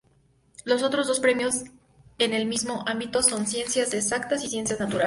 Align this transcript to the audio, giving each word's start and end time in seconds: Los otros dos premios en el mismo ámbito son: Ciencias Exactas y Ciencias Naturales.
Los 0.65 0.81
otros 0.81 1.05
dos 1.05 1.19
premios 1.19 1.65
en 2.17 2.33
el 2.33 2.47
mismo 2.47 2.83
ámbito 2.87 3.21
son: 3.21 3.45
Ciencias 3.45 3.93
Exactas 3.93 4.43
y 4.43 4.49
Ciencias 4.49 4.79
Naturales. 4.79 4.99